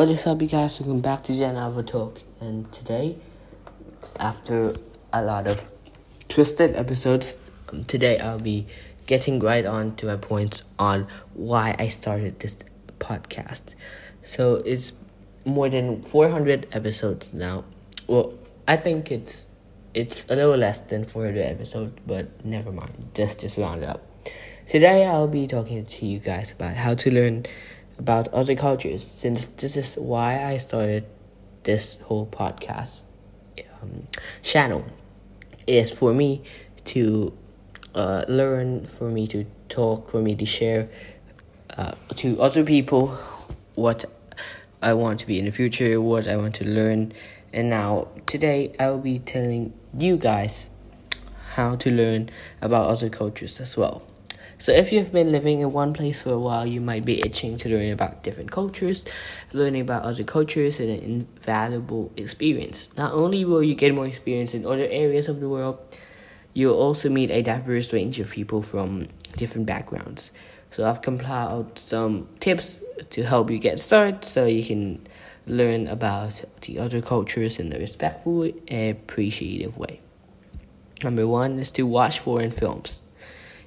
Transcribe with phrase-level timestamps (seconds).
[0.00, 0.80] What is up, you guys?
[0.80, 2.22] Welcome back to Gen Alpha Talk.
[2.40, 3.18] And today,
[4.18, 4.74] after
[5.12, 5.70] a lot of
[6.26, 7.36] twisted episodes,
[7.86, 8.66] today I'll be
[9.06, 12.56] getting right on to my points on why I started this
[12.98, 13.74] podcast.
[14.22, 14.94] So it's
[15.44, 17.64] more than 400 episodes now.
[18.06, 18.32] Well,
[18.66, 19.48] I think it's
[19.92, 23.10] it's a little less than 400 episodes, but never mind.
[23.12, 24.00] Just just round it up.
[24.66, 27.44] Today I'll be talking to you guys about how to learn
[28.00, 31.04] about other cultures, since this is why I started
[31.64, 33.02] this whole podcast
[33.82, 34.06] um,
[34.42, 34.84] channel.
[35.66, 36.42] Is for me
[36.86, 37.36] to
[37.94, 40.88] uh, learn, for me to talk, for me to share
[41.76, 43.08] uh, to other people
[43.74, 44.06] what
[44.82, 47.12] I want to be in the future, what I want to learn.
[47.52, 50.70] And now, today, I will be telling you guys
[51.54, 52.30] how to learn
[52.62, 54.02] about other cultures as well.
[54.60, 57.56] So, if you've been living in one place for a while, you might be itching
[57.56, 59.06] to learn about different cultures.
[59.54, 62.90] Learning about other cultures is an invaluable experience.
[62.94, 65.78] Not only will you get more experience in other areas of the world,
[66.52, 70.30] you'll also meet a diverse range of people from different backgrounds.
[70.70, 75.06] So, I've compiled some tips to help you get started so you can
[75.46, 80.02] learn about the other cultures in a respectful and appreciative way.
[81.02, 83.00] Number one is to watch foreign films.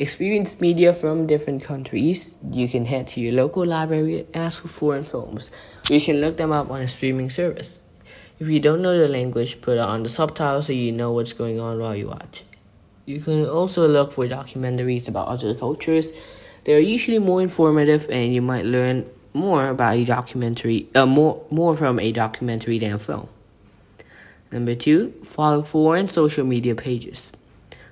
[0.00, 2.36] Experience media from different countries.
[2.52, 5.50] You can head to your local library and ask for foreign films.
[5.90, 7.80] You can look them up on a streaming service.
[8.38, 11.58] If you don't know the language, put on the subtitles so you know what's going
[11.58, 12.44] on while you watch.
[13.06, 16.12] You can also look for documentaries about other cultures.
[16.62, 21.74] They're usually more informative and you might learn more about a documentary, uh, more, more
[21.74, 23.28] from a documentary than a film.
[24.52, 27.32] Number two, follow foreign social media pages.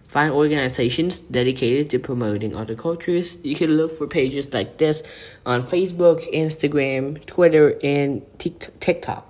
[0.08, 3.36] Find organizations dedicated to promoting other cultures.
[3.42, 5.02] You can look for pages like this
[5.44, 9.26] on Facebook, Instagram, Twitter, and TikTok.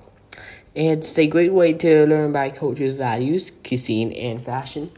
[0.74, 4.92] It's a great way to learn about culture's values, cuisine, and fashion.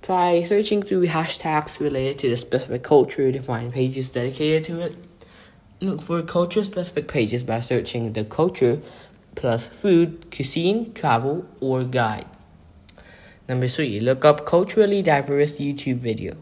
[0.00, 4.96] Try searching through hashtags related to the specific culture to find pages dedicated to it.
[5.80, 8.80] Look for culture specific pages by searching the culture
[9.34, 12.26] plus food, cuisine, travel, or guide.
[13.48, 16.36] Number three, look up culturally diverse YouTube video.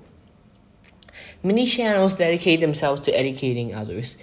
[1.41, 4.17] Many channels dedicate themselves to educating others.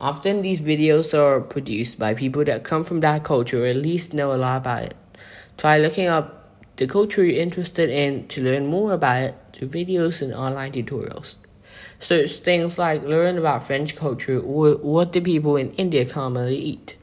[0.00, 4.14] Often these videos are produced by people that come from that culture or at least
[4.14, 4.94] know a lot about it.
[5.56, 10.22] Try looking up the culture you're interested in to learn more about it through videos
[10.22, 11.38] and online tutorials.
[11.98, 16.96] Search things like learn about French culture or what do people in India commonly eat.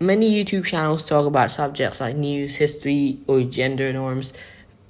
[0.00, 4.32] Many YouTube channels talk about subjects like news, history, or gender norms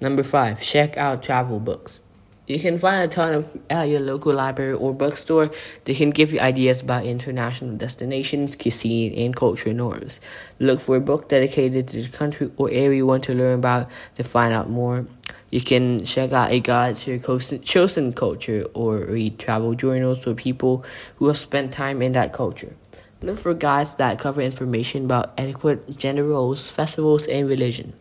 [0.00, 2.02] Number five, check out travel books.
[2.46, 5.50] You can find a ton of at your local library or bookstore.
[5.84, 10.22] They can give you ideas about international destinations, cuisine, and cultural norms.
[10.58, 13.90] Look for a book dedicated to the country or area you want to learn about
[14.14, 15.04] to find out more.
[15.50, 20.34] You can check out a guide to your chosen culture or read travel journals for
[20.34, 20.84] people
[21.16, 22.76] who have spent time in that culture.
[23.22, 27.94] Look for guides that cover information about etiquette, gender roles, festivals, and religion.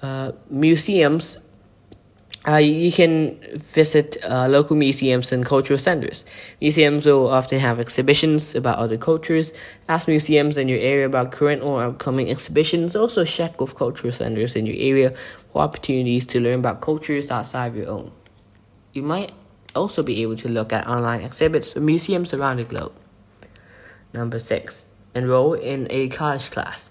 [0.00, 1.38] Uh, museums
[2.48, 6.24] uh, you can visit uh, local museums and cultural centers.
[6.60, 9.52] Museums will often have exhibitions about other cultures.
[9.88, 12.96] Ask museums in your area about current or upcoming exhibitions.
[12.96, 15.14] Also, check with cultural centers in your area
[15.52, 18.12] for opportunities to learn about cultures outside of your own.
[18.94, 19.32] You might
[19.74, 22.92] also be able to look at online exhibits from museums around the globe.
[24.14, 26.88] Number six, enroll in a college class.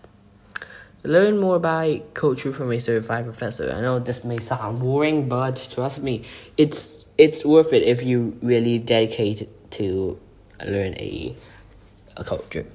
[1.07, 3.71] Learn more about culture from a certified professor.
[3.73, 6.25] I know this may sound boring, but trust me,
[6.57, 10.19] it's it's worth it if you really dedicate to
[10.65, 11.33] learn a,
[12.17, 12.65] a culture.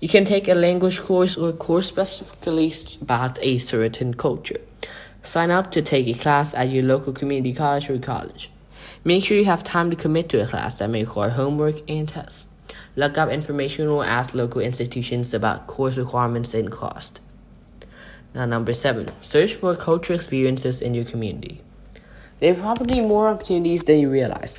[0.00, 4.60] You can take a language course or a course specifically about a certain culture.
[5.22, 8.50] Sign up to take a class at your local community college or college.
[9.04, 12.08] Make sure you have time to commit to a class that may require homework and
[12.08, 12.48] tests.
[12.96, 17.20] Look up information or ask local institutions about course requirements and cost.
[18.34, 21.62] Now, number seven, search for cultural experiences in your community.
[22.38, 24.56] There are probably more opportunities than you realize.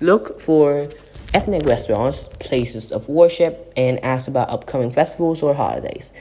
[0.00, 0.88] Look for
[1.32, 6.12] ethnic restaurants, places of worship, and ask about upcoming festivals or holidays.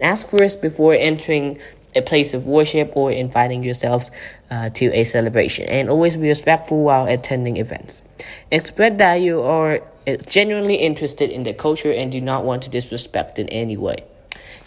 [0.00, 1.58] Ask first before entering
[1.94, 4.10] a place of worship or inviting yourselves
[4.50, 8.02] uh, to a celebration, and always be respectful while attending events.
[8.50, 12.70] Express that you are uh, genuinely interested in the culture and do not want to
[12.70, 14.04] disrespect in any way.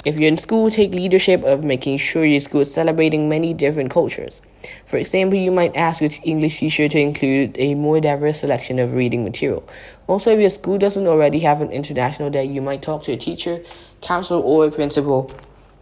[0.06, 3.90] If you're in school, take leadership of making sure your school is celebrating many different
[3.90, 4.44] cultures.
[4.86, 8.94] For example, you might ask your English teacher to include a more diverse selection of
[8.94, 9.68] reading material.
[10.06, 13.18] Also, if your school doesn't already have an international day, you might talk to a
[13.18, 13.64] teacher,
[14.02, 15.32] counselor, or principal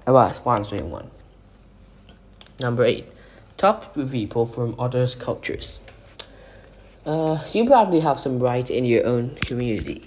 [0.08, 1.12] about sponsoring one.
[2.62, 3.12] Number eight,
[3.58, 5.82] talk with people from other cultures.
[7.06, 10.06] Uh, you probably have some rights in your own community.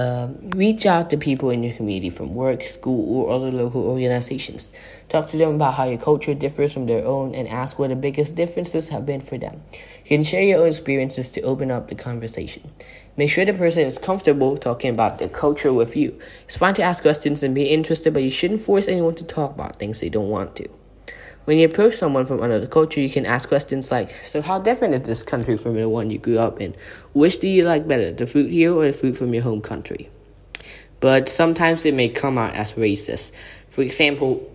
[0.00, 4.72] Um, reach out to people in your community from work, school, or other local organizations.
[5.10, 7.96] Talk to them about how your culture differs from their own and ask what the
[7.96, 9.60] biggest differences have been for them.
[10.06, 12.70] You can share your own experiences to open up the conversation.
[13.18, 16.18] Make sure the person is comfortable talking about their culture with you.
[16.44, 19.54] It's fine to ask questions and be interested, but you shouldn't force anyone to talk
[19.54, 20.79] about things they don't want to.
[21.50, 24.94] When you approach someone from another culture, you can ask questions like, So, how different
[24.94, 26.76] is this country from the one you grew up in?
[27.12, 30.10] Which do you like better, the food here or the food from your home country?
[31.00, 33.32] But sometimes it may come out as racist.
[33.68, 34.48] For example,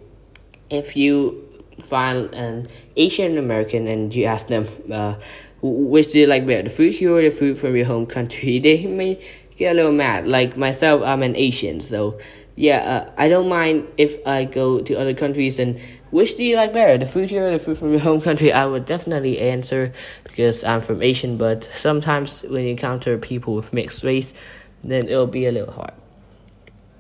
[0.70, 1.44] if you
[1.84, 5.16] find an Asian American and you ask them, uh,
[5.62, 8.58] which do you like better, the food here or the food from your home country,
[8.68, 9.22] they may
[9.58, 10.30] get a little mad.
[10.30, 12.18] Like myself, I'm an Asian, so
[12.56, 15.80] yeah, uh, I don't mind if I go to other countries and
[16.12, 18.54] which do you like better, the food here or the food from your home country?
[18.54, 19.92] I would definitely answer
[20.24, 24.34] because I'm from Asian, but sometimes when you encounter people with mixed race,
[24.82, 25.94] then it'll be a little hard.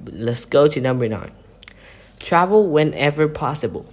[0.01, 1.31] But let's go to number nine.
[2.19, 3.85] Travel whenever possible.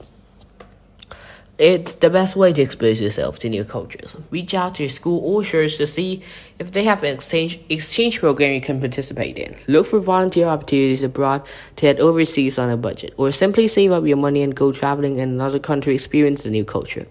[1.62, 4.17] It's the best way to expose yourself to new cultures.
[4.32, 6.20] Reach out to your school or church to see
[6.59, 9.55] if they have an exchange exchange program you can participate in.
[9.69, 14.05] Look for volunteer opportunities abroad to head overseas on a budget, or simply save up
[14.05, 17.06] your money and go traveling in another country experience a new culture.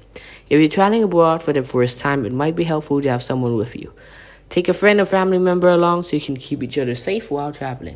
[0.49, 3.55] If you're traveling abroad for the first time, it might be helpful to have someone
[3.55, 3.93] with you.
[4.49, 7.53] Take a friend or family member along so you can keep each other safe while
[7.53, 7.95] traveling.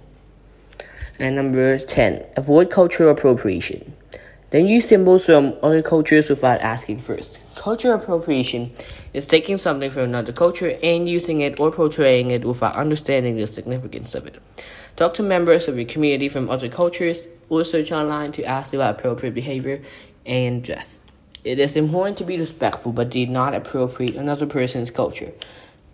[1.20, 3.94] And number 10, avoid cultural appropriation.
[4.56, 7.42] Then use symbols from other cultures without asking first.
[7.56, 8.72] Cultural appropriation
[9.12, 13.48] is taking something from another culture and using it or portraying it without understanding the
[13.48, 14.42] significance of it.
[14.96, 18.98] Talk to members of your community from other cultures or search online to ask about
[18.98, 19.82] appropriate behavior
[20.26, 21.02] and dress.
[21.44, 25.34] It is important to be respectful but do not appropriate another person's culture.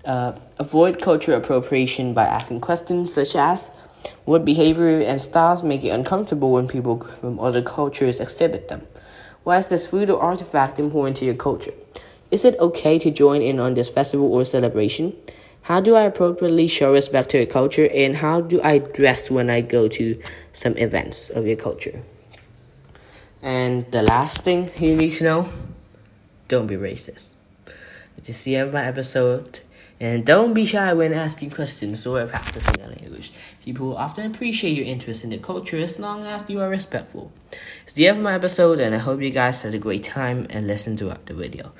[0.05, 3.71] Uh, avoid cultural appropriation by asking questions such as
[4.25, 8.87] what behavior and styles make it uncomfortable when people from other cultures exhibit them?
[9.43, 11.73] Why is this food or artifact important to your culture?
[12.29, 15.13] Is it okay to join in on this festival or celebration?
[15.63, 19.49] How do I appropriately show respect to your culture and how do I dress when
[19.49, 20.21] I go to
[20.53, 22.01] some events of your culture?
[23.41, 25.49] And the last thing you need to know
[26.47, 27.35] don't be racist.
[28.15, 29.61] Did you see my episode.
[30.01, 33.31] And don't be shy when asking questions or practicing the language.
[33.63, 37.31] People often appreciate your interest in the culture as long as you are respectful.
[37.83, 40.47] It's the end of my episode, and I hope you guys had a great time
[40.49, 41.71] and listened throughout the video.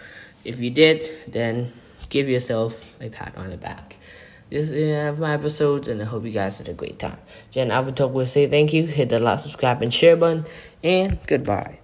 [0.46, 1.74] If you did, then
[2.10, 3.96] give yourself a pat on the back.
[4.52, 7.00] This is the end of my episode, and I hope you guys had a great
[7.00, 7.18] time.
[7.50, 10.46] Jen Avatar will say thank you, hit the like, subscribe, and share button,
[10.84, 11.81] and goodbye.